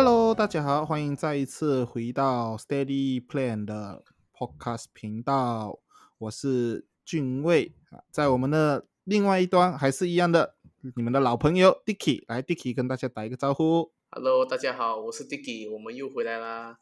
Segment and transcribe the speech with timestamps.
[0.00, 5.80] Hello，大家好，欢迎再一次回到 Steady Plan 的 Podcast 频道，
[6.18, 10.54] 我是俊卫啊，在我们的另外一端还是一样的，
[10.94, 13.90] 你们的老朋友 Dicky，来 Dicky 跟大家打一个招呼。
[14.12, 16.78] Hello，大家好，我是 Dicky，我们又回来啦。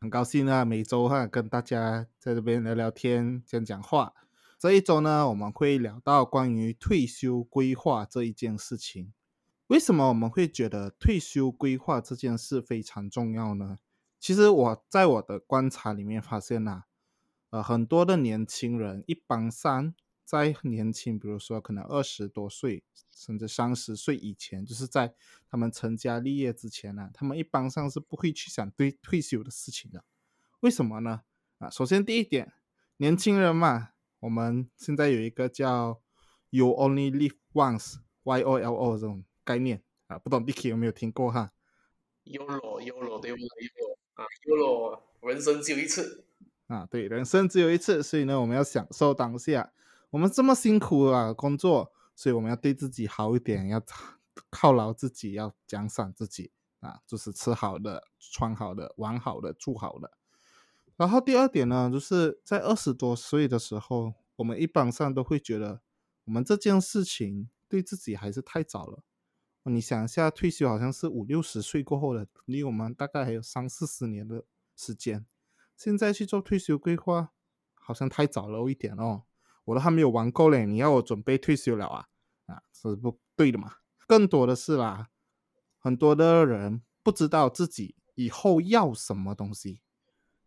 [0.00, 4.12] 很高兴啊，每周哈跟大家在这边聊聊天、讲讲话。
[4.60, 9.12] 这一周呢，我们会聊到关于退休规划这一件事情。
[9.68, 13.78] 为什么我们会觉得退休规划这件事非常重要呢？
[14.20, 16.84] 其实我在我的观察里面发现呐、
[17.50, 19.94] 呃，很多的年轻人一般上
[20.24, 22.84] 在年轻，比如说可能二十多岁，
[23.14, 25.14] 甚至三十岁以前，就是在
[25.48, 30.04] 他们成家立业之前呢、他们一般上是不会去想对退休的事情的。
[30.60, 31.22] 为什么呢？
[31.58, 32.52] 啊，首先第一点，
[32.98, 36.00] 年轻人嘛，我们现在有一个叫
[36.50, 41.52] “You Only Live Once”（Y O L O） 这种概念啊，不懂 Dicky 有没有听过哈
[42.24, 46.24] ？YOLO，YOLO，对不对？YOLO 啊，YOLO，人生只有一次。
[46.68, 49.72] 啊，对，人生只有一次，所以呢，我们要享受当下。
[50.10, 53.82] 我们这么辛苦啊，工作，所以我们要对自己好一点，要
[54.50, 60.12] 犒劳自己，要奖赏自己啊，就是吃好的、穿好的、玩好的、住好的。
[60.96, 65.80] 然后第二点呢，就是在二十多岁的时候，我们一般上都会觉得，
[66.24, 69.02] 我们这件事情对自己还是太早了。
[69.64, 74.44] 你想一下，退休好像是五六十岁过后的，离我们大概还有三四十年的
[74.74, 75.24] 时间。
[75.76, 77.32] 现在去做退休规划，
[77.74, 79.22] 好像太早了一点哦。
[79.64, 82.08] 我都还没有玩够嘞，你要我准备退休了啊？
[82.46, 83.76] 啊，是不对的嘛。
[84.08, 85.08] 更多的是啦，
[85.78, 89.80] 很多的人不知道自己以后要什么东西，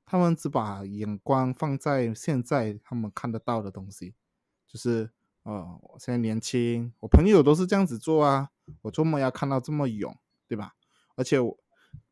[0.06, 4.14] 他们只把眼光放在现在他们看得到的东西，
[4.68, 5.10] 就是
[5.44, 10.16] 呃，我现在年轻，我朋友都是这样子做啊，我做梦要看到这么勇，
[10.48, 10.74] 对吧？
[11.16, 11.58] 而且我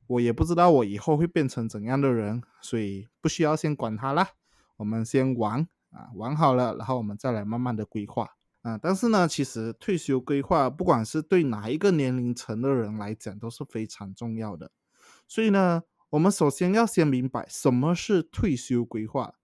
[0.07, 4.29] 我也不知道我以后会变成怎样的人，所以不需要先管他啦，
[4.77, 8.29] 我们先玩啊，玩好了，然后我们再来慢慢的规划
[8.61, 8.77] 啊。
[8.77, 14.71] 但是呢，其实退休规划不管是对哪一个年龄层的人来讲都是非常重要的，
[15.27, 19.35] 所以呢，我们首先要先明白什么是退休规划。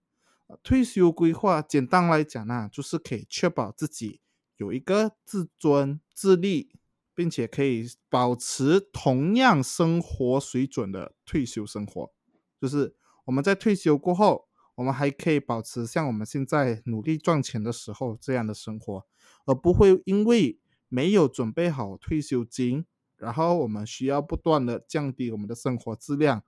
[0.47, 4.19] 呃退休规划简单来讲呢，就是可以确保自己
[4.57, 6.71] 有一个自尊、自立，
[7.19, 12.13] 并且可以保持同样生活水准的退休生活。
[12.61, 19.05] 就是我们在退休过后，我们还可以保持像我们现在努力赚钱的时候这样的生活，
[19.43, 20.57] 而不会因为
[20.87, 22.85] 没有准备好退休金，
[23.17, 26.45] 然后我们需要不断的降低我们的生活质量。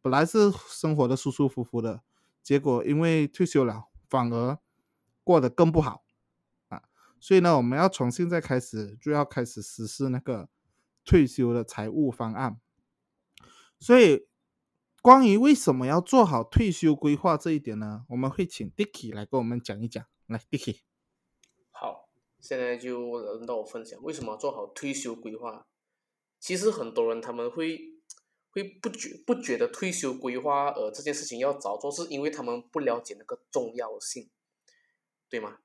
[0.00, 2.00] 本来是生活的舒舒服服的，
[2.42, 4.58] 结果因为退休了，反而
[5.22, 6.03] 过得更不好！
[7.24, 10.50] 所以呢，我们要从现在开始就要开始实施那个
[11.06, 12.60] 退休的财务方案。
[13.80, 14.28] 所以，
[15.00, 20.04] 关于为什么要做好退休规划这一点呢，我们会请 Dicky 来跟我们讲一讲。
[20.26, 20.80] 来，Dicky，
[21.70, 25.66] 好，现在就轮到我分享为什么做好退休规划。
[26.38, 27.94] 其实很多人他们会
[28.50, 34.28] 会不觉不觉得退休规划呃这件事情要早做，是因为他们不了解那个重要性，
[35.30, 35.60] 对吗？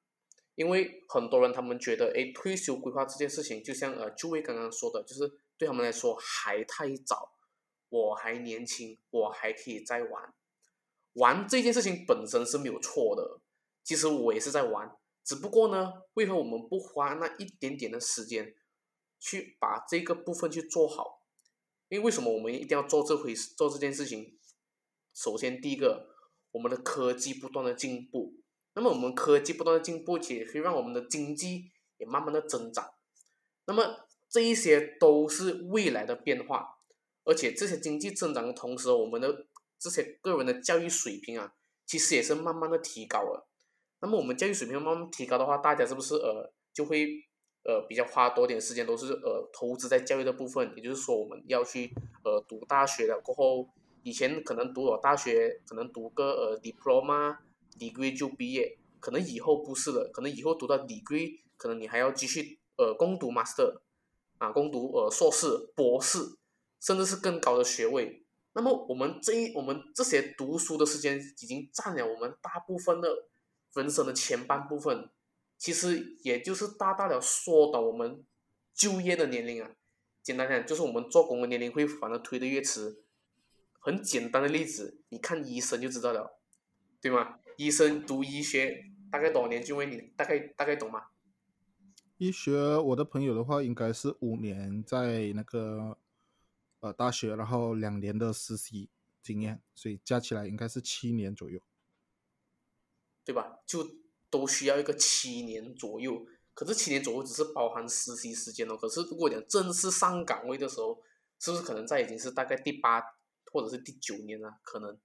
[0.60, 7.32] 因为很多人他们觉得，哎，退休规划这件事情，就像呃诸位刚刚说的，就是对他们来说还太早，
[7.88, 10.34] 我还年轻，我还可以再玩。
[11.14, 13.40] 玩这件事情本身是没有错的，
[13.86, 14.94] 其实我也是在玩，
[15.24, 18.54] 只不过呢，为何我们不花那一点点的时间，
[19.18, 21.24] 去把这个部分去做好？
[21.88, 24.38] 因为为什么我们一定要做这回做这件事情？
[25.14, 26.10] 首先，第一个，
[26.52, 28.39] 我们的科技不断的进步，
[28.80, 32.90] 那么我们科技不断的进步，且可以让我们的经济也慢慢的增长。
[33.66, 36.78] 那么这一些都是未来的变化，
[37.26, 39.48] 而且这些经济增长的同时，我们的
[39.78, 41.54] 这些个人的教育水平啊，
[41.86, 43.50] 其实也是慢慢的提高了。
[44.00, 47.06] 那么我们教育水平慢慢提高的话，大家是不是呃就会
[47.66, 50.72] 呃比较花多点时间都是呃投资在教育的部分？
[50.78, 51.94] 也就是说，我们要去
[52.24, 53.68] 呃读大学了过后，
[54.04, 57.40] 以前可能读了大学，可能读个呃 diploma
[57.78, 63.82] 理规就毕业，可能以后不是了，可能以后读到理规可能你还要继续呃攻读 master
[64.38, 66.38] 啊，攻读呃硕士、博士，
[66.80, 68.24] 甚至是更高的学位。
[68.54, 73.28] 那么我们这一我们这些读书的时间已经占了我们大部分的
[73.74, 75.10] 人生的前半部分，
[75.58, 78.24] 其实也就是大大的缩短我们
[78.74, 79.72] 就业的年龄啊。
[80.22, 83.04] 简单讲，就是我们做工的年龄会反而推得越迟。
[83.80, 86.40] 很简单的例子，你看医生就知道了，
[87.02, 87.40] 对吗？
[87.60, 89.62] 医生读医学大概多少年？
[89.62, 91.08] 就为你大概大概懂吗？
[92.18, 95.98] 医学，我的朋友的话应该是五年在那个
[96.80, 98.90] 呃大学，然后两年的实习
[99.22, 101.60] 经验，所以加起来应该是七年左右，
[103.26, 103.60] 对吧？
[103.66, 103.86] 就
[104.30, 106.26] 都需要一个七年左右。
[106.54, 108.78] 可是七年左右只是包含实习时间哦。
[108.78, 110.98] 可是如果讲正式上岗位的时候，
[111.40, 113.04] 是不是可能在已经是大概第八
[113.52, 114.62] 或者是第九年了？
[114.64, 114.98] 可能，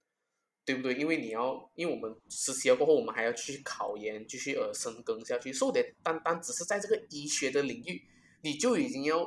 [0.65, 0.95] 对不对？
[0.95, 5.53] 因为你要，因为我们实习了过后，我们还要继续考研，继续呃深耕下去。
[5.53, 8.01] 所以单单只是在这个医学的领域，
[8.41, 9.19] 你就已经要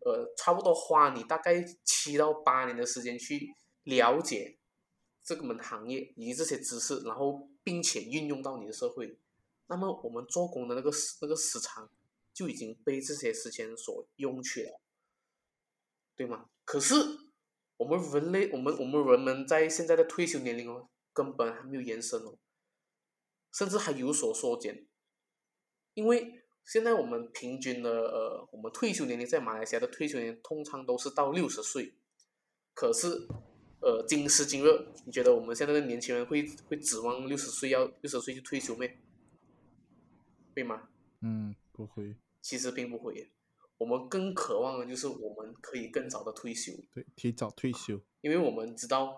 [0.00, 3.54] 呃差不多花你大概七到八年的时间去
[3.84, 4.58] 了解
[5.22, 9.18] 这个门行业以及这些知识，然后并且运用到你的社会。
[9.66, 10.90] 那么我们做工的那个
[11.22, 11.90] 那个时长
[12.34, 14.78] 就已经被这些时间所用去了，
[16.14, 16.50] 对吗？
[16.66, 16.94] 可是
[17.76, 22.38] 我们人类，我们我们人们在现在的退休年龄哦，根本还没有延伸哦，
[23.52, 24.86] 甚至还有所缩减。
[25.94, 31.94] 因为现在我们平均的呃，我们退休年龄在马来西亚的退休年龄通常都是到六十岁，
[32.74, 33.28] 可是
[33.80, 38.98] 呃，今时今日，你觉得我们现在的年轻人会会指望六十岁要六十岁就退休没？
[40.54, 40.88] 会吗？
[41.20, 42.16] 嗯，不会。
[42.40, 43.30] 其实并不会，
[43.84, 46.72] 我们更渴望的就是我们可以更早的退休。
[46.90, 48.00] 对，提早退休。
[48.22, 49.14] 因为我们知道，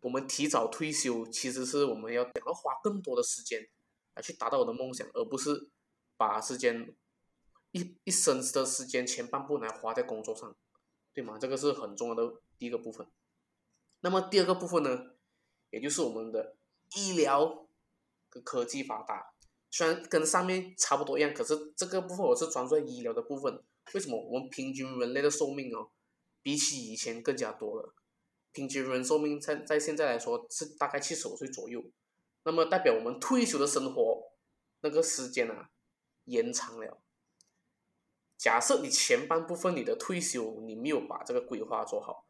[0.00, 3.68] 我们提早退休，其实是我们要要花更多的时间
[4.14, 5.68] 来去达到我的梦想，而不是
[6.16, 6.96] 把时间
[7.72, 10.56] 一一生的时间前半部来花在工作上，
[11.12, 11.36] 对吗？
[11.38, 13.06] 这个是很重要的第一个部分。
[14.00, 15.10] 那么第二个部分呢，
[15.68, 16.56] 也就是我们的
[16.96, 17.68] 医疗
[18.30, 19.34] 跟科技发达。
[19.70, 23.62] 虽然跟上面差不多一样，可是这个部分我是专注在医疗的部分。
[23.94, 25.90] 为什么我们平均人类的寿命哦，
[26.42, 27.94] 比起以前更加多了？
[28.52, 31.84] 平均人寿命在在现在来说是大概七十五岁左右，
[32.44, 34.32] 那么代表我们退休的生活
[34.80, 35.70] 那个时间啊
[36.24, 37.02] 延长了。
[38.38, 42.26] 假设你前半部分你的退休你没有把这个规划做好，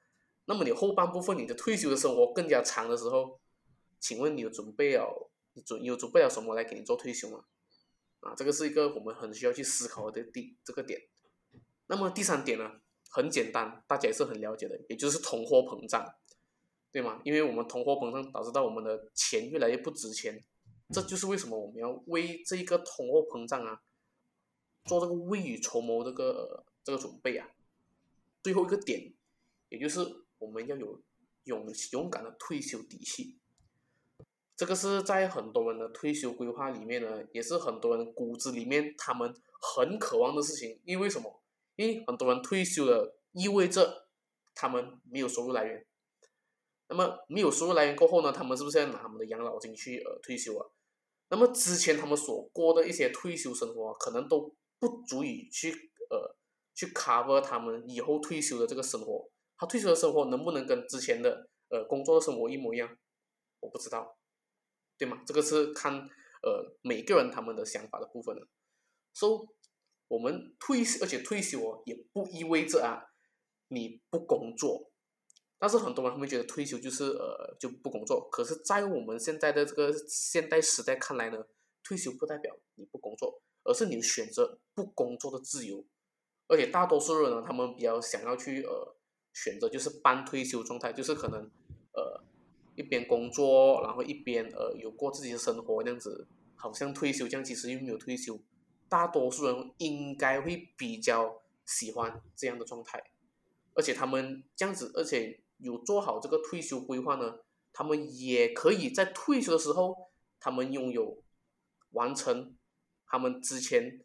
[0.46, 3.40] 那么你后半部分你的退休的生活更加长的时候，
[4.00, 5.30] 请问你有准备了？
[5.64, 7.44] 准有准备了什么来给你做退休吗？
[8.20, 11.00] 啊，这个是一个我们很需要去思考的第这个点。
[11.88, 12.70] 那么第三点呢，
[13.10, 16.14] 很简单，大家也是很了解的，也就是通货膨胀，
[16.90, 17.20] 对吗？
[17.24, 20.44] 因为我们通货膨胀导致到我们的钱越来越不值钱，
[20.90, 23.82] 这就是为什么我们要为这一个通货膨胀啊，
[24.84, 27.48] 做这个未雨绸缪这个这个准备啊。
[28.42, 29.12] 最后一个点，
[29.68, 30.00] 也就是
[30.38, 31.00] 我们要有
[31.44, 33.36] 勇勇敢的退休底气。
[34.56, 40.80] 这个是在很多人的退休规划里面呢，也是很多人骨子里面他们很渴望的事情。
[40.84, 41.42] 因为什么？
[41.76, 44.08] 因为很多人退休了，意味着
[44.54, 45.86] 他们没有收入来源。
[46.88, 50.66] 那么没有收入来源过后呢，他们是不是要拿他们的养老金去呃退休啊？
[51.28, 55.72] 那么之前他们所过的一些退休生活，可能都不足以去
[56.10, 56.36] 呃
[56.74, 59.28] 去 cover 他们以后退休的这个生活。
[59.58, 62.96] 他退休的生活能不能跟之前的呃工作的生活一模一样？
[63.60, 64.16] 我不知道。
[64.96, 65.22] 对吗？
[65.26, 68.46] 这个是看呃每个人他们的想法的部分了。
[69.12, 69.46] 说
[70.08, 73.02] 我们退休，而且退休哦，也不意味着啊
[73.68, 74.90] 你不工作。
[75.58, 78.28] 但是很多人他们觉得退休就是呃就不工作。
[78.30, 81.44] 可是，在我们现在的这个现代时代看来呢，
[81.82, 85.84] 退休不代表你不工作，而是你选择不工作的自由。
[86.48, 88.96] 而且大多数人呢，他们比较想要去呃
[89.32, 91.50] 选择就是半退休状态，就是可能
[91.92, 92.22] 呃。
[92.78, 98.38] 一边工作，然后一边呃有过自己的生活，这样子好像退休这样，其实又没有退休。
[98.88, 103.02] 大多数人应该会比较喜欢这样的状态，
[103.74, 107.38] 而且他们这样子，而且有做好这个退休规划呢，
[107.72, 111.22] 他们也可以在退休的时候，他们拥有
[111.92, 112.56] 完成
[113.06, 114.04] 他们之前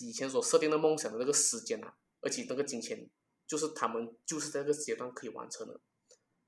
[0.00, 3.08] 以前所设定的梦想的那个时间啊，而且那个金钱
[3.46, 5.80] 就是他们就是这个阶段可以完成的。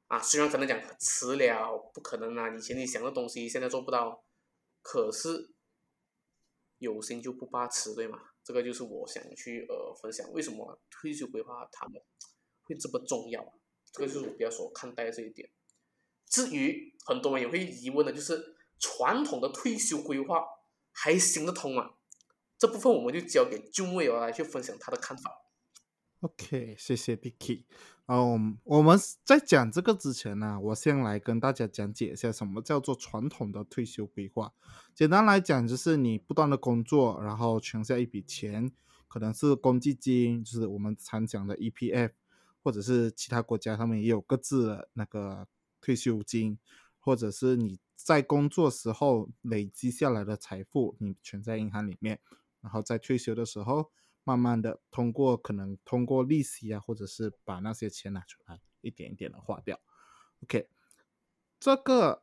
[0.09, 2.49] 啊，虽然可能讲迟了，不可能啊！
[2.49, 4.25] 以前你想的东西，现在做不到，
[4.81, 5.51] 可是
[6.79, 8.19] 有心就不怕迟，对吗？
[8.43, 12.01] 这个就是我想去呃分享，为什么退休规划他们
[12.63, 13.55] 会这么重要？
[13.93, 15.51] 这个就是我比较所看待的这一点。
[16.27, 20.45] 至于很多人也会疑问的，就是传统的退休规划
[20.93, 21.95] 还行得通吗？
[22.59, 25.31] 这部分我们就交给俊伟来去分享他的看法。
[26.21, 27.63] OK，谢谢 Dicky。
[28.07, 34.53] 哦，我们在讲这个之前呢，我先来跟大家讲解一下什么叫做传统的退休规划。
[34.97, 38.73] 简单来讲，就是你不断的工作，然后存下一笔钱，
[39.07, 42.11] 可能是公积金，就是我们常讲的 EPF，
[42.65, 45.47] 或者是其他国家他们也有各自的那个
[45.81, 46.59] 退休金，
[46.99, 52.19] 或者是你在工作时候累积下来的财富，你存在银行里面，
[52.61, 53.93] 然后在退休的时候。
[54.29, 59.81] 慢慢的通过可能通过利息啊，或者是把那些钱拿出来，一点一点的花掉。
[60.43, 60.69] OK，
[61.59, 62.23] 这个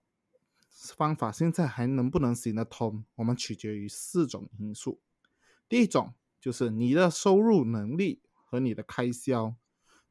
[0.69, 3.05] 方法现在还能不能行得通？
[3.15, 5.01] 我们取决于四种因素。
[5.67, 9.55] 第一种就是你的收入能力和你的开销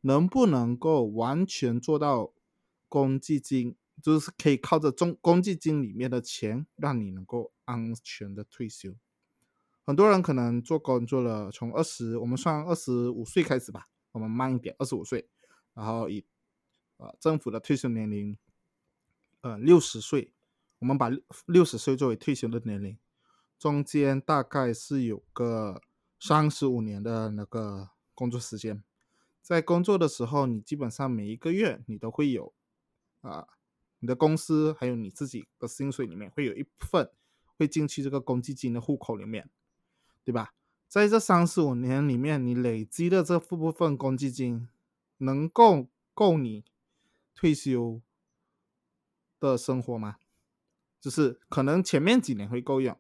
[0.00, 2.32] 能不能够完全做到
[2.88, 8.96] 公积金，就是可以靠着中公积金里面的钱，让你能够安全的退休。
[9.86, 15.28] 很多人可能做工做了，从二十，我们算二十五岁开始吧，我们慢一点，二十五岁，
[15.74, 16.24] 然后以
[16.96, 18.38] 呃政府的退休年龄，
[19.42, 20.32] 呃六十岁，
[20.78, 21.10] 我们把
[21.44, 22.96] 六十岁作为退休的年龄，
[23.58, 25.82] 中间大概是有个
[26.18, 28.82] 三十五年的那个工作时间，
[29.42, 32.54] 在工作的时候，你基本上每一个月你都会有
[33.20, 33.46] 啊，
[33.98, 37.10] 你的公司还有你自己的薪水里面会有一部分
[37.58, 39.50] 会进去这个公积金的户口里面。
[40.24, 40.54] 对吧？
[40.88, 44.68] 在这三十五年里面，你累积的这部分公积金，
[45.18, 46.64] 能够够你
[47.34, 48.00] 退休
[49.38, 50.16] 的生活吗？
[51.00, 52.98] 就是可能前面几年会够用，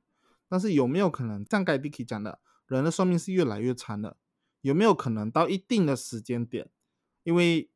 [0.48, 4.16] 但是有没有可能像盖蒂奇讲的，人的寿命是越来越长的？
[4.60, 6.68] 有没有可能到一定的时间点，
[7.22, 7.70] 因为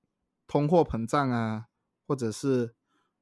[0.46, 1.68] 通货膨胀啊，
[2.06, 2.74] 或者是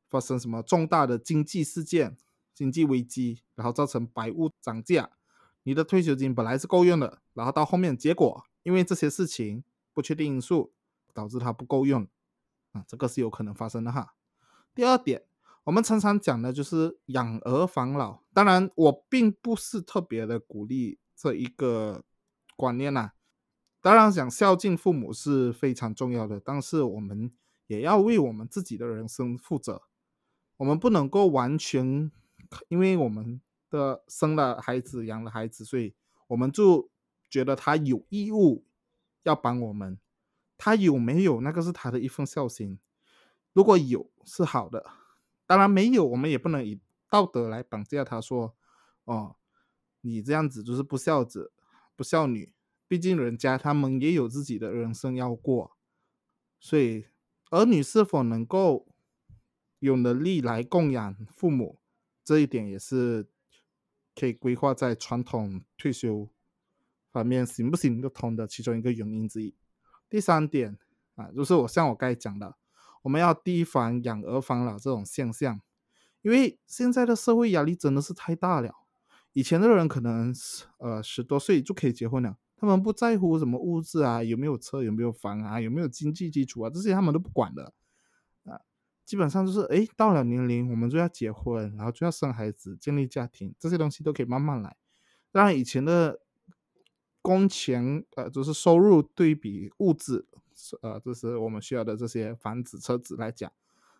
[0.09, 2.17] 发生什么重大的经济事件、
[2.55, 5.11] 经济危机，然后造成百物涨价？
[5.67, 10.73] 你的退休金本来是够用的，然后到后面结果因为这些事情不确定因素
[11.13, 12.07] 导致它不够用，
[12.71, 14.15] 啊，这个是有可能发生的哈。
[14.77, 15.25] 第二点，
[15.65, 22.05] 我们常常讲的就是养儿防老，当然我并不是特别的鼓励这一个
[22.57, 23.11] 观念呐。
[23.81, 27.33] 当然想孝敬父母是非常重要的，但是我们
[27.67, 29.83] 也要为我们自己的人生负责，
[30.59, 32.13] 我们不能够完全
[32.69, 33.41] 因为我们。
[33.71, 35.95] 的生了孩子，养了孩子，所以
[36.29, 36.89] 我们就
[37.29, 38.65] 觉得他有义务
[39.23, 39.99] 要帮我们。
[40.59, 42.79] 他有没有那个是他的一份孝心。
[43.53, 44.91] 如果有是好的，
[45.47, 46.81] 当然没有，我们也不能以
[47.11, 48.55] 道德来绑架他，说
[49.05, 49.37] 哦，
[50.01, 51.53] 你这样子就是不孝子、
[51.95, 52.55] 不孝女。
[52.89, 55.77] 毕竟人家他们也有自己的人生要过，
[56.61, 57.07] 所以
[57.51, 58.87] 儿女是否能够
[59.81, 61.81] 有能力来供养父母，
[62.25, 63.29] 这一点也是。
[64.19, 66.29] 可以规划在传统退休
[67.13, 69.55] 方面行不行得通的其中一个原因之一。
[70.09, 70.79] 第三点
[71.15, 72.57] 啊，就是我像我刚才讲的，
[73.03, 75.61] 我们要提防养儿防老这种现象，
[76.23, 78.75] 因为现在的社会压力真的是太大了。
[79.33, 80.35] 以前的人可能
[80.79, 87.75] 呃十多岁就可以结婚了，他们不在乎什么物质啊，有没有车，有没有房啊，有没有经济基础啊，这些他们都不管的。
[89.07, 94.77] 基本上就是，哎，到了年龄，我们就要结婚，然后就要生孩子，建立家庭，这些东西都可以慢慢来。
[95.31, 96.19] 当然，以前的
[97.23, 100.27] 工钱，呃，就是收入对比物质，
[100.83, 103.53] 呃，就是我们需要的这些房子、车子来讲，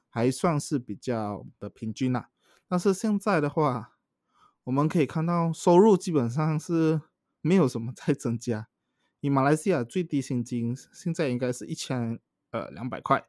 [0.09, 2.31] 还算是比较的平均啦。
[2.67, 3.93] 但是现在的话，
[4.65, 7.01] 我们可以看到，收入基本上是
[7.41, 8.67] 没有什么在增加。
[9.21, 12.19] 以马来西亚最低薪金现在应该是一千
[12.51, 13.25] 呃两百块。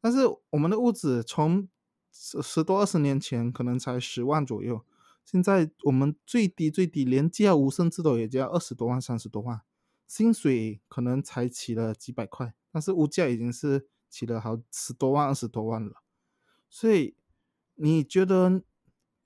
[0.00, 0.18] 但是
[0.50, 1.68] 我们的屋子从
[2.12, 4.84] 十十多二十年前可能才十万左右，
[5.24, 9.60] 现在我们最低最低连交无甚至都也就要二十多万三十多万，
[10.06, 16.02] 薪水可能才起了几百块，但是物价已经是起了好十多万二十多万了。
[16.70, 17.16] 所以
[17.74, 18.62] 你觉得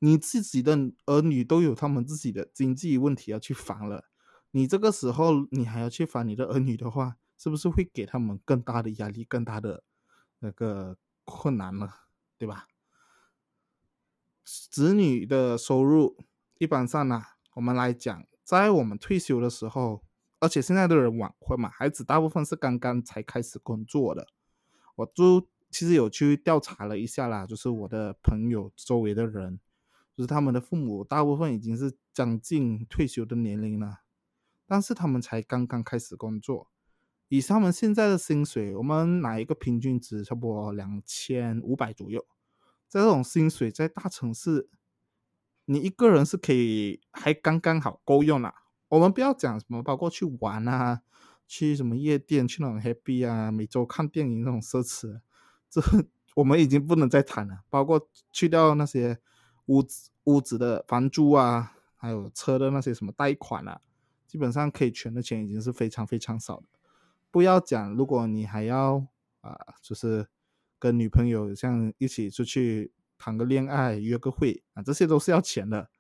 [0.01, 4.07] 你自己的儿女都有他们自己的经济问题要去烦了，
[4.51, 9.85] 你这个时候你还要去烦你的儿女的话，是不是会给他们更大的压力，更大的？
[10.43, 11.89] 那个困难了，
[12.37, 12.67] 对吧？
[14.45, 16.17] 子女的收入
[16.59, 17.23] 一般上呢，
[17.55, 20.03] 我们来讲，在我们退休的时候，
[20.41, 24.27] 而且现在的人晚婚嘛，孩子大部分是刚刚才开始工作的。
[24.97, 29.61] 我就其实有去调查了一下啦，就是我的朋友周围的人，
[30.17, 34.01] 就是他们的父母大部分已经是将近退休的年龄了，
[34.67, 36.72] 但是他们才刚刚开始工作。
[37.33, 42.27] 以他们现在的薪水，我们拿一个平均值，差不多两千五百左右。
[42.87, 44.69] 在这种薪水，在大城市，
[45.65, 48.55] 你一个人是可以还刚刚好够用啦。
[48.89, 51.01] 我们不要讲什么，包括去玩啊，
[51.47, 55.23] 去什么夜店，去那种 happy 啊，每周看电影那种奢侈，
[55.71, 55.81] 这
[56.35, 57.61] 我们已经不能再谈了。
[57.71, 59.19] 包括去掉那些
[59.65, 63.81] 屋子屋子的房租啊，还有车的那些什么贷款啊，
[64.27, 66.65] 基本上可以存的钱已经是非常非常少的。
[67.33, 69.05] 不要讲，如果你还要
[69.41, 70.29] 啊，就是
[70.79, 75.91] 跟女朋友像一起出去谈个恋爱、约个会啊，这些都是要钱的。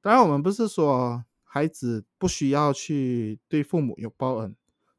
[0.00, 4.56] 当然，我们不是说孩子不需要去对父母有报恩，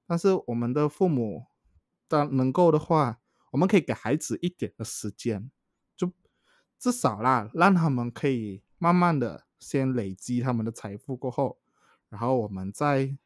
[0.07, 1.47] 但是我们的父母，
[2.07, 3.19] 当能够的话，
[3.51, 5.51] 我们可以给孩子一点的时间，
[5.97, 6.09] 就
[6.79, 11.59] 至少啦，让他们可以慢慢的先累积他们的财富过后，
[12.07, 13.17] 然后我们再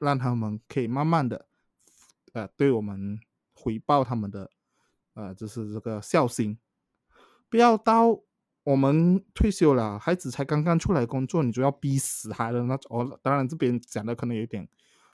[0.00, 1.46] 让他们可以慢慢的，
[2.32, 3.18] 呃，对我们
[3.52, 4.50] 回报他们的，
[5.14, 6.58] 呃，就是这个孝心，
[7.48, 8.22] 不要到。
[8.64, 13.18] 我们退休了，孩子才刚刚出来工作，你就要逼死他的那种。
[13.20, 14.68] 当然这边讲的可能有点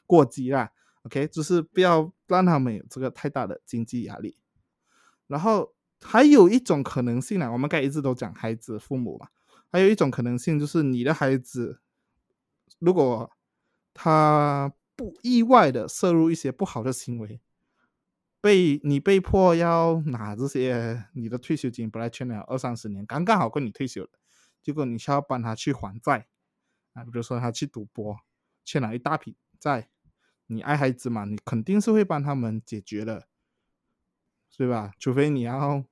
[0.07, 0.71] 过激啦。
[1.05, 4.37] OK，就是不要让他们有这个太大的经济压力。
[5.29, 5.73] 然后
[6.03, 9.29] 还有一种可能性呢，我们刚才一直都讲孩子父母嘛，
[9.73, 11.81] 还有一种可能性就是你的孩子，
[12.81, 13.31] 如果
[13.95, 17.41] 他不意外的摄入一些不好的行为。
[18.41, 24.11] 被你被迫要拿这些你的退休金，本来欠了二三十年，刚刚好够你退休了，
[24.61, 26.27] 结果你需要帮他去还债
[26.95, 28.17] 啊，比如说他去赌博，
[28.65, 29.89] 欠了一大笔债，
[30.47, 33.29] 你爱孩子嘛，你肯定是会帮他们解决的，
[34.57, 34.93] 对吧？
[34.99, 35.85] 除非你要，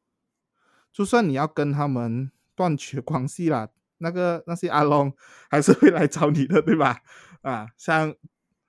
[0.93, 5.13] 就算你要跟他们断绝关系了，那个那些阿龙
[5.51, 7.03] 还是会来找你的，对吧？
[7.43, 8.15] 啊，像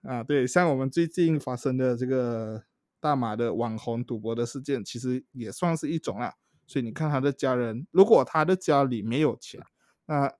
[0.02, 2.64] 啊，对，像我们最近发生的这个。
[3.00, 6.34] 大马的网红赌博的事件，其实也算是一种啦。
[6.66, 9.62] 所以你看他的家人，如果他的家里没有钱，
[10.08, 10.34] 那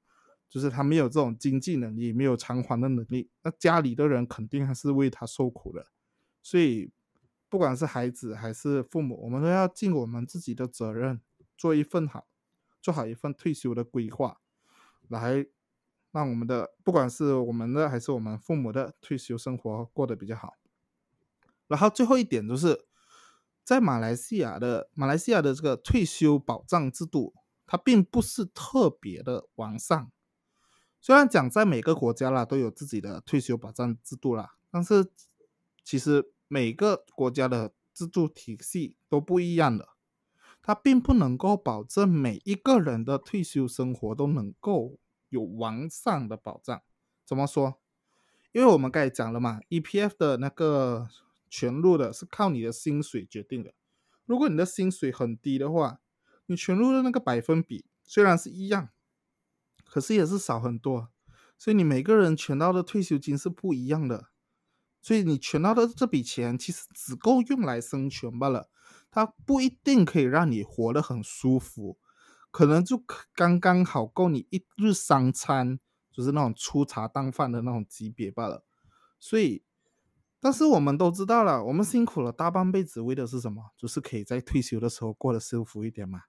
[0.50, 5.86] 就是他没有这种经济能力，没有偿还的能力，那家里的人肯定还是为他受苦的。
[6.42, 6.92] 所以，
[7.48, 11.22] 不管是孩子还是父母，我们都要尽我们自己的责任，
[11.56, 12.28] 做一份好，
[12.82, 14.42] 做好一份退休的规划，
[15.08, 15.46] 来
[16.18, 20.54] 让我们的不管是我们的还是我们父母的退休生活过得比较好。
[21.68, 22.88] 然后最后一点就是，
[23.64, 27.36] 在马来西亚的马来西亚的这个退休保障制度，
[27.68, 30.12] 它并不是特别的完善。
[31.00, 35.12] 虽然讲在每个国家啦都有自己的退休保障制度啦，但是
[35.84, 39.90] 其实每个国家的制度体系都不一样的，
[40.64, 44.98] 它并不能够保证每一个人的退休生活都能够
[45.30, 46.82] 有完善的保障。
[47.26, 47.80] 怎么说？
[48.52, 51.10] 因为我们刚才讲了嘛，EPF 的那个。
[51.50, 53.74] 全入的是靠你的薪水决定的。
[54.26, 56.02] 如果你的薪水很低的话，
[56.48, 58.90] 你全入的那个百分比虽然是一样，
[59.86, 61.08] 可是也是少很多。
[61.58, 64.28] 所以你每个人全到的退休金是不一样的。
[65.02, 68.70] 所以你全到的这笔钱其实只够用来生存罢了，
[69.10, 71.98] 它不一定可以让你活得很舒服，
[72.58, 73.04] 可能就
[73.36, 75.80] 刚刚好够你一日三餐，
[76.12, 78.64] 就是那种粗茶淡饭的那种级别罢了。
[79.20, 79.64] 所以。
[80.40, 83.72] 但是我们都知道了，我们辛苦了大半辈子，为的是什么？
[83.76, 86.22] 就是可以在退休的时候过得舒服一点嘛。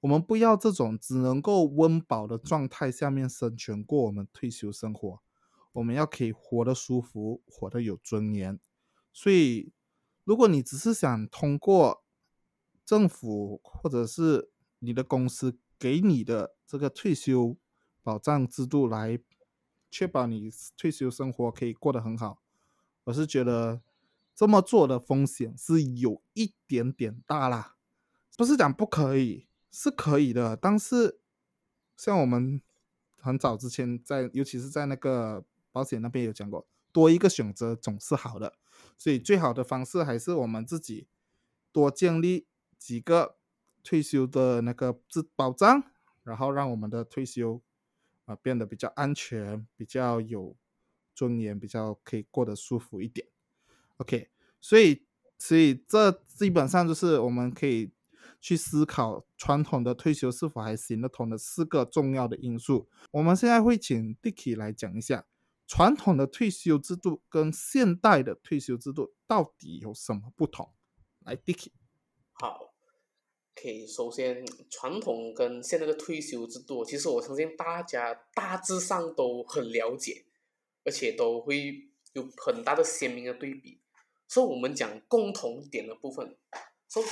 [0.00, 5.20] 我们不要这种只能够温饱的状态下面生存过我们退休生活，
[5.72, 8.60] 我们要可以活得舒服，活得有尊严。
[9.12, 9.72] 所以，
[10.22, 12.04] 如果你只是想通过
[12.86, 14.52] 政府或者是
[14.84, 17.56] 你的公司给你的这个退休
[18.02, 19.18] 保障制度来
[19.90, 22.42] 确保你退休生活可以过得很好。
[23.04, 23.80] 我是觉得
[24.34, 27.76] 这么做的风险是有一点点大啦，
[28.36, 30.56] 不是讲不可以，是可以的。
[30.56, 31.20] 但是
[31.96, 32.60] 像我们
[33.20, 38.54] 很早之前在，尤其是在那个保险那边有讲过，多一个选择总是好的。
[38.98, 41.06] 所以最好的方式还是我们自己
[41.72, 42.46] 多建立
[42.78, 43.36] 几个
[43.84, 45.84] 退休的那个自保障，
[46.24, 47.62] 然后让我们的退休
[48.24, 50.56] 啊变得比较安全，比较有。
[51.16, 53.28] 尊严比较可以过得舒服一点
[53.98, 55.06] ，OK，所以
[55.38, 57.92] 所以这基本上就是我们可以
[58.40, 62.90] 去思考传统的退休是否还行得通的四个重要的因素。
[63.12, 65.24] 我们现在会请 Dicky 来讲一下
[65.68, 70.72] 传统的退休制度跟现代的退休制度到底有什么不同。
[71.20, 71.70] 来，Dicky，
[72.32, 72.73] 好
[73.56, 80.26] ，OK，首先传统跟现在的退休制度，其实我相信大家大致上都很了解。
[80.86, 83.80] 而且都会有很大的鲜明的对比，
[84.28, 86.36] 所以我们讲共同点的部分，
[86.90, 87.02] 说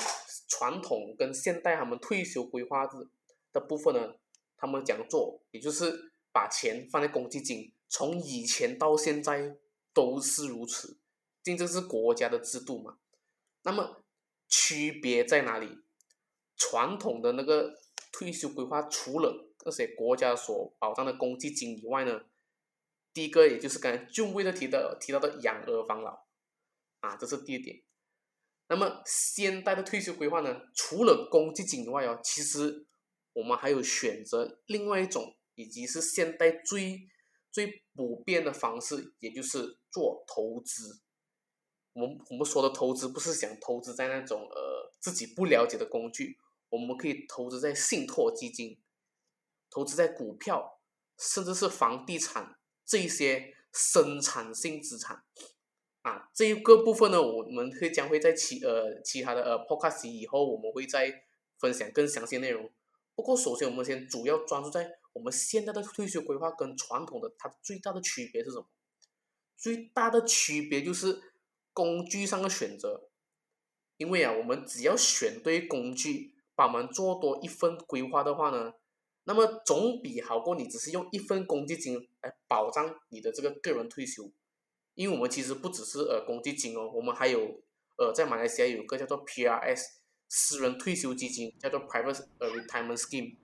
[0.46, 3.09] 传统跟现代他们退休规划的
[3.50, 4.14] 的部分呢，
[4.59, 9.57] 他们讲做，也就是把钱放在公积金，从以前到现在
[9.94, 10.98] 都是如此，
[11.42, 12.98] 这正是国家的制度嘛。
[13.62, 14.05] 那么
[14.50, 15.78] 区别在哪里？
[16.62, 17.75] 传统的那个
[18.12, 22.20] 退休规划，除了那些国家所保障的公积金以外呢？
[23.12, 26.25] 第一个，也就是刚才俊威的提到提到的养儿防老，
[27.01, 27.83] 啊，这是第一点。
[28.68, 32.87] 那么现代的退休规划呢，除了公积金以外哦，其实
[33.35, 37.01] 我们还有选择另外一种，以及是现代最
[37.51, 41.03] 最普遍的方式，也就是做投资。
[41.92, 46.38] 我们我们说的投资，不是想投资在那种呃自己不了解的工具，
[46.73, 48.81] 我们可以投资在信托基金，
[49.69, 50.81] 投资在股票，
[51.19, 55.23] 甚至是房地产这一些生产性资产。
[56.01, 61.25] 啊，这一个部分呢，我们会将会在其呃其他的呃 podcast 以后，我们会再
[61.59, 62.73] 分享更详细内容。
[63.15, 68.67] 不过，首先我们先主要专注在我们现在的退休规划跟传统的它最大的区别是什么？
[69.59, 71.21] 最大的区别就是
[71.75, 73.11] 工具上的选择。
[73.99, 76.32] 因为啊，我们只要选对工具，
[76.62, 78.72] 把我们做多一份规划的话呢，
[79.25, 84.31] 那么总比好过你只是用一份公积金来保障你的这个个人退休。
[84.94, 87.40] 因为我们其实不只是呃公积金哦，我们还有
[87.96, 89.83] 呃在马来西亚有个叫做 PRS
[90.29, 93.35] 私人退休基金，叫做 Private 呃 Retirement Scheme，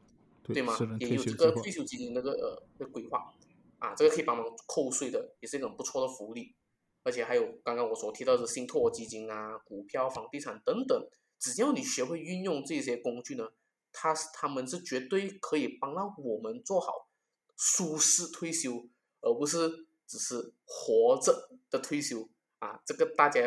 [0.44, 0.78] 对吗？
[1.00, 3.34] 也有这个退休基金那个呃的规划
[3.80, 6.54] 啊，这个可以帮忙扣税的，也是一种不错的福利。
[7.02, 13.52] 而且还有刚刚我所提到的信托基金啊、股票、房地产等等，只要你学会运用这些工具呢，
[13.92, 17.08] 它是他们是绝对可以帮到我们做好
[17.56, 18.88] 舒适退休，
[19.20, 19.86] 而不是。
[20.10, 23.42] 只是活着的退休啊，这个大家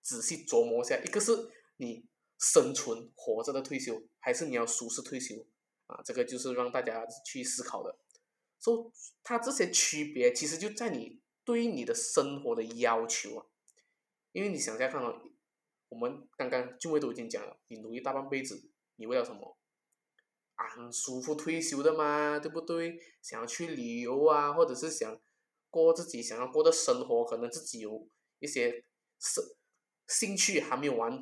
[0.00, 2.06] 仔细琢磨一下，一个是你
[2.38, 5.44] 生存活着的退休，还是你要舒适退休
[5.88, 6.00] 啊？
[6.04, 7.98] 这个就是让大家去思考的。
[8.60, 8.92] 说
[9.24, 13.46] 它这些区别，其实就在你对你的生活的要求啊。
[14.30, 15.22] 因为你想下看哦，
[15.88, 19.56] 我们刚刚俊伟都已经讲了，你努力大半辈子，你为了什么？
[20.54, 22.98] 安舒服退休的嘛，对不对？
[23.22, 25.20] 想要去旅游啊，或者是想。
[25.70, 28.84] 过自己想要过的生活，可能自己有一些
[29.18, 29.42] 兴
[30.06, 31.20] 兴趣还没有完，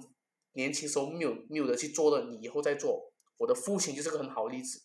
[0.53, 3.15] 年轻时候没有没有的去做的，你以后再做。
[3.39, 4.83] 我的父亲就是个很好例子，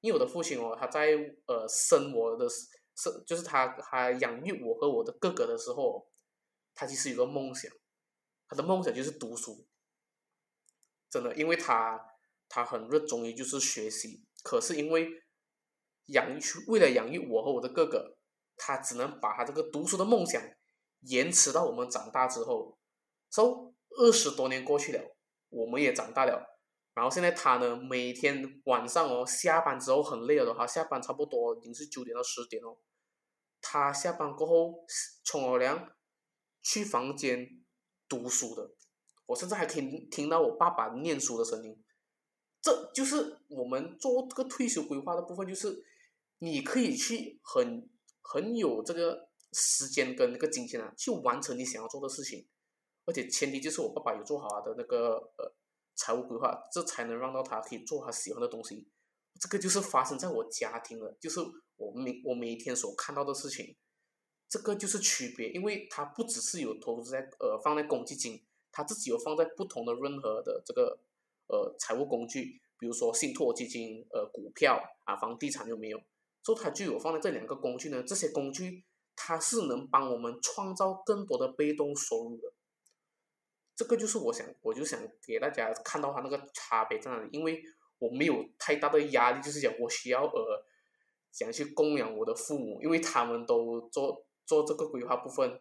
[0.00, 1.12] 因为我的父亲哦，他在
[1.46, 6.10] 呃生我的生，就是他他养育我和我的哥哥的时候，
[6.74, 7.70] 他其实有个梦想，
[8.48, 9.66] 他的梦想就是读书，
[11.10, 12.04] 真的，因为他
[12.48, 15.08] 他很热衷于就是学习，可是因为
[16.06, 18.16] 养育为了养育我和我的哥哥。
[18.56, 20.40] 他只能把他这个读书的梦想
[21.00, 22.78] 延迟到我们长大之后。
[23.28, 25.16] so 二十多年过去了，
[25.48, 26.56] 我们也长大了。
[26.94, 32.78] 然后现在他呢，每天晚上哦，下班之后很累了的话，下班差不多已经是九点到十点哦。
[33.60, 34.86] 他下班过后
[35.24, 35.92] 冲了凉，
[36.62, 37.63] 去房间
[38.08, 38.70] 读书的。
[39.26, 41.82] 我甚至还可以听到我爸爸念书的声音。
[42.60, 45.84] 这就是我们做这个退休规划的部分，就是
[46.38, 47.88] 你可以去很。
[48.26, 52.48] 很有这个时间跟那个金钱啊，去完成你想要做的事情，
[53.04, 55.54] 而且前提就是我爸爸有做好他的那个呃
[55.94, 58.88] 财务规划，这才能让到他可以做他喜欢的东西。
[59.38, 61.38] 这个就是发生在我家庭了，就是
[61.76, 63.76] 我每我每一天所看到的事情，
[64.48, 70.98] 这个就是区别，因为他不只是有投资在呃放在公积金，他自己有放在不同的任何的这个
[71.48, 76.00] 呃财务工具，比如说信托基金、呃股票啊、房地产有没有？
[76.42, 78.84] 所以它就有放在这两个工具呢，这些工具
[79.16, 82.52] 它是能帮我们创造更多的被动收入的。
[83.74, 87.60] 这个就是我想，我就想给大家看到它那个差别在哪里，因为
[87.98, 90.64] 我没有太大的压力，就是讲我需要呃
[91.32, 95.60] 想去供养我的父母，因为他们都做做这个规划部分，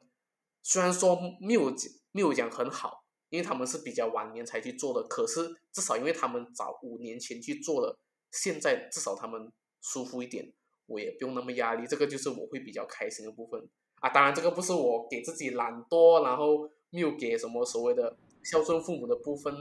[0.62, 1.74] 虽然说没有
[2.12, 7.98] 没有讲很好，因为他们是比较晚年才去做的，可是至少因为他们早五年前去做了，
[8.32, 10.54] 现在至少他们舒服一点。
[10.86, 13.70] 我也不用那么压力，这个就是我会比较开心的部分
[14.02, 14.10] 啊。
[14.10, 19.56] 当然，这个不是我给自己懒惰，然后没有给什么所谓的孝顺父母的部分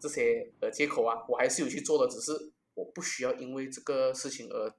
[0.00, 1.24] 这些呃借口啊。
[1.28, 2.32] 我还是有去做的，只是
[2.74, 4.74] 我不需要因为这个事情而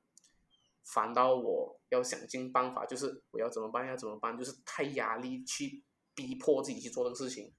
[0.83, 5.81] 烦到我要想尽办法，就是我要怎么办要怎么办，就是太压力去
[6.13, 7.53] 逼迫自己去做这个事情。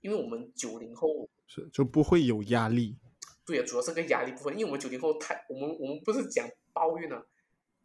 [0.00, 2.96] 因为我们九零后是就不会有压力，
[3.44, 6.48] 对啊，主要是个压力部分，因为我们九零后太我们我们不是讲。
[6.72, 7.20] 抱怨呢，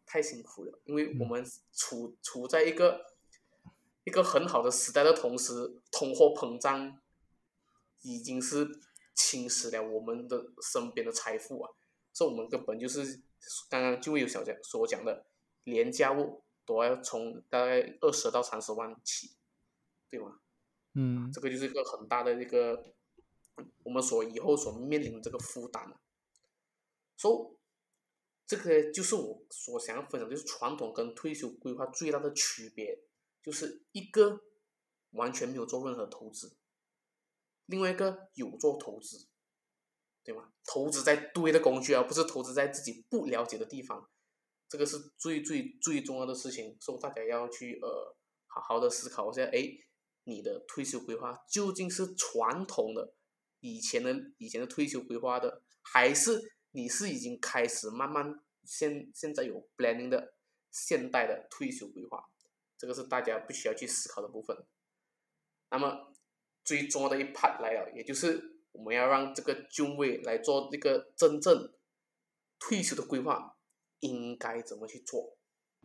[0.06, 3.04] 太辛苦了，因为我们处处在一个
[4.04, 6.96] 一个很好的时代的同时，通货膨胀
[8.02, 8.64] 已经是
[9.12, 11.70] 侵蚀了我们的身边的财富啊，
[12.12, 13.20] 所以我们根本就是
[13.68, 15.26] 刚刚就会有小讲所讲的
[15.66, 19.36] 廉价物都要从大概二十到三十万起，
[20.08, 20.40] 对吗？
[20.94, 22.94] 嗯，这个就是一个很大的一个
[23.84, 25.94] 我们所以后所面临的这个负担
[27.16, 27.56] 所以。
[28.48, 33.00] 这个就是我所想要分享，就是传统跟退休规划最大的区别，
[33.42, 34.40] 就是一个
[35.10, 36.56] 完全没有做任何投资，
[37.64, 39.26] 另外一个有做投资，
[40.22, 40.52] 对吗？
[40.64, 44.08] 投资在对的工具，而不是投资在自己不了解的地方。
[44.68, 49.70] 这个是最最最重要的事情，所以大家要去呃好好的思考一下，哎，
[50.24, 53.14] 你的退休规划究竟是传统的
[53.60, 56.40] 以前的以前的退休规划的，还是
[56.72, 60.34] 你是已经开始慢慢现现在有 planning 的
[60.72, 62.24] 现代的退休规划，
[62.76, 64.56] 这个是大家必须要去思考的部分。
[65.70, 66.12] 那么
[66.64, 71.72] 最重要的一 part 来了，也就是我们要让这个军位来做这个真正
[72.58, 73.55] 退休的规划。
[74.06, 75.36] 应该怎么去做？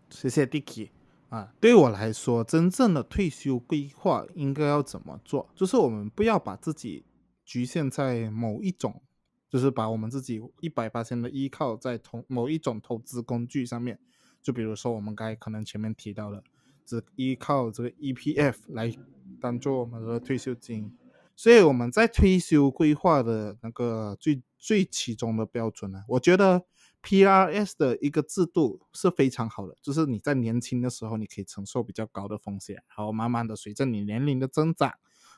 [0.09, 0.89] 谢谢 Dicky
[1.29, 5.49] 啊，对我来说，真正的退休规划应该要怎么做？
[5.55, 7.05] 就是我们不要把自己
[7.45, 9.01] 局限在某一种，
[9.49, 13.97] 就是把我们自己一百八千的依靠在同某一种投资工具上面。
[14.41, 16.43] 就比如说我们刚才可能前面提到的，
[16.85, 18.93] 只依靠这个 EPF 来
[19.39, 20.97] 当做我们的退休金。
[21.37, 26.65] 所以我们在退休规划的那个最最其中的标准呢，我觉得。
[27.03, 34.93] PRS 的一个制度是非常好的，就是你在年轻的时候，你可以承受比较高的风险，然后慢慢的随着你年龄的增长，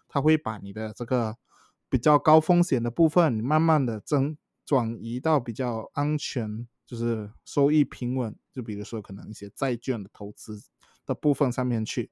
[0.08, 1.38] 它会把你的这个
[1.90, 10.62] 比较高风险的部分，慢慢的增转移到比较安全，就是收益平稳，就比如说可能一些债券的投资
[11.06, 12.12] 的部分上面去。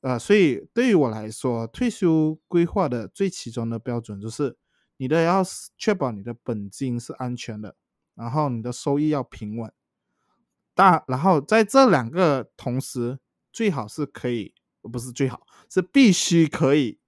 [0.00, 4.56] 呃，所以对于我来说，退休规划的最其中的标准就是，
[4.96, 5.42] 你的要
[5.76, 7.74] 确保你的本金是安全的。
[8.18, 9.72] 然后你的收益要平稳，
[10.74, 13.20] 大然后在这两个同时，
[13.52, 14.52] 最好是可以，
[14.82, 16.98] 不是最好，是必须可以，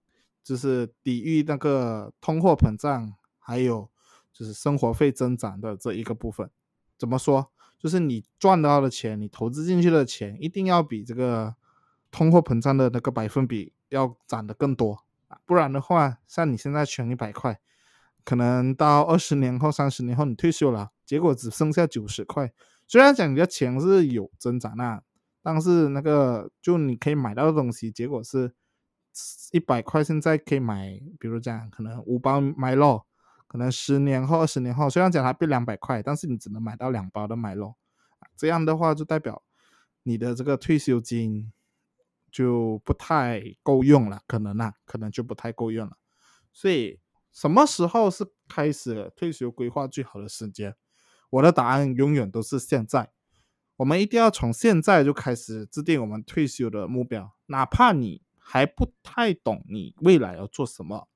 [0.44, 3.90] 就是抵御那个通货膨胀，还有
[4.32, 6.48] 就是生活费增长的这一个部分。
[6.96, 7.50] 怎么说？
[7.76, 11.56] 就是你赚到的钱，你投资进去的钱，一定要比这个
[12.12, 15.04] 通货膨胀的那个百分比要涨得更多，
[15.44, 17.60] 不然的话，像你现在存一百块。
[18.22, 22.52] 可能到二十年后、三十年后你退休了，结果只剩下九十块。
[22.86, 25.02] 虽然讲你的钱是有增长那，
[25.42, 28.54] 但是那个就你可以买到的东西，结果是
[29.50, 33.04] 一百块，现在可以买，比如讲可能五包麦乐，
[33.48, 37.74] 可能十年后、二十年后，虽然讲它变两百块，但是你只能买到两包的麦乐。
[38.36, 39.42] 这样的话就代表
[40.04, 41.52] 你的这个退休金
[42.30, 45.96] 就不太够用了，可能啊，可能就不太够用了，
[46.52, 47.00] 所以。
[47.32, 50.74] 什么时候是开始退休规划最好的时间？
[51.30, 53.12] 我的答案永远都是现在。
[53.76, 61.08] 我们一定要从现在就开始制定我们退休的目标，哪怕你还不太懂你未来要做什么，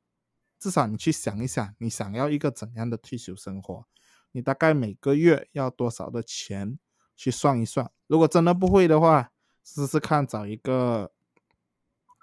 [0.59, 3.87] 至少你去想一想，你想要一个怎样的退休生活？
[4.33, 6.79] 你大概每个月要多少的钱？
[7.16, 7.92] 去算一算。
[8.09, 9.31] 如果真的不会的话，
[9.62, 11.12] 试试看找一个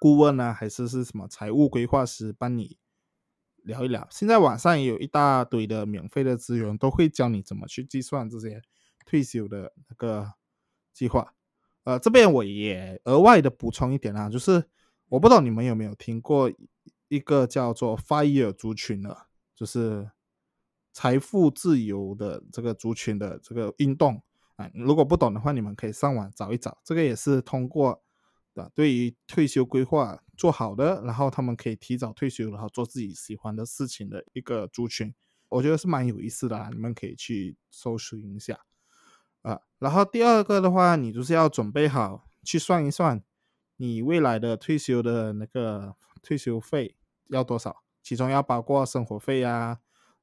[0.01, 2.77] 顾问呢，还是是什么财务规划师帮你。
[3.63, 8.61] 聊一聊，现在网上也有一大堆的免费的资源，都会教你怎么去计算这些
[9.05, 10.33] 退休的那个
[10.93, 11.33] 计划。
[11.83, 14.63] 呃，这边我也额外的补充一点啊，就是
[15.09, 16.51] 我不知道你们有没有听过
[17.07, 20.09] 一个叫做 “fire” 族群的，就是
[20.91, 24.21] 财富自由的这个族群的这个运动
[24.55, 24.69] 啊。
[24.73, 26.79] 如果不懂的话，你们可以上网找一找。
[26.83, 28.03] 这个也是通过
[28.53, 30.21] 的，对于退休规划。
[30.41, 35.13] 做好的，然后他们可以提早退休，然后做自己喜欢的事情的一个族群，
[35.49, 38.59] 我觉得是蛮有意思的，你们可以去搜索一下
[39.43, 39.59] 啊。
[39.77, 43.21] 然后第二个的话，你就是要准备好去算一算
[43.77, 46.95] 你未来的退休的那个退休费
[47.27, 49.77] 要多少，其中要包括生活费啊，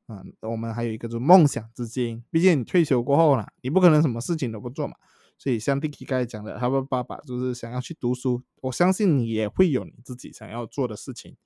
[0.08, 4.96] 嗯，我们还有一个就是梦想资金，毕竟你退休过后了，你不可能什么事情都不做嘛。
[5.38, 8.42] 所以像 Dicky 刚才讲的，他们爸爸就是想要去读书。
[8.60, 11.36] 我相信你也会有你自己想要做的事情，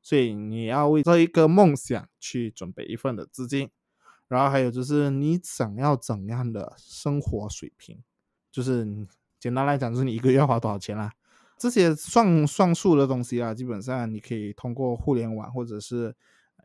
[0.00, 3.70] 所以你要为这一个梦想去准备一份的资金。
[4.28, 8.02] 然后还有就是你想要怎样的生活水平，
[8.50, 9.06] 就是
[9.38, 11.12] 简单来讲，就是你一个月要花多少钱啦。
[11.58, 16.16] 这些算算数的东西啊，基本上你可以通过互联网或者是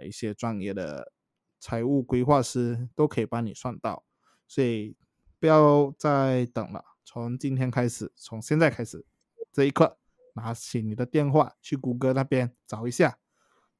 [0.01, 1.11] 一些专业的
[1.59, 4.05] 财务规划师都可以帮你算到。
[4.47, 4.95] 所以。
[5.39, 9.05] 不要再等了，从今天开始，从现在开始，
[9.53, 9.97] 这一刻，
[10.35, 13.17] 拿起你的电话去谷歌那边找一下，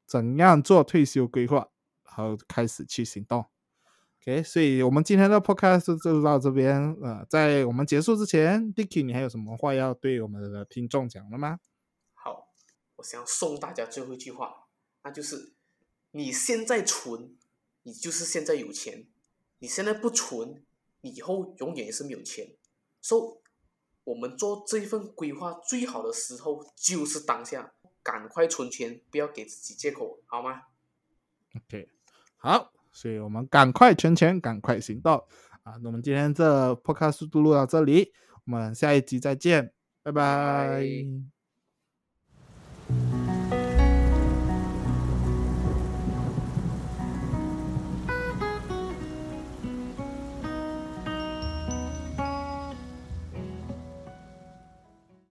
[0.05, 1.69] 怎样做退休规划，
[2.05, 3.45] 然后开始去行动。
[4.21, 6.95] OK，所以我们今天的 Podcast 就到这边。
[7.01, 11.59] 呃，在我们结束之前，Dicky，你还有什么话要对我们的听众讲的吗？
[12.13, 12.49] 好，
[12.95, 14.67] 我想送大家最后一句话，
[15.03, 15.53] 那就是：
[16.11, 17.35] 你现在存，
[17.83, 19.05] 你就是现在有钱；
[19.59, 20.63] 你现在不存。
[21.01, 22.47] 以后永远也是没有钱，
[23.01, 23.21] 所以
[24.03, 30.63] 我们做这一份规划最好的时候就是当下，赶快存钱，不要给自己借口，好吗
[31.55, 31.89] ？OK，
[32.37, 35.23] 好，所以我们赶快存钱，赶快行动
[35.63, 38.11] 啊，那我们今天这 podcast 录到这里，
[38.45, 40.81] 我们下一集再见，拜拜。
[40.81, 41.38] 拜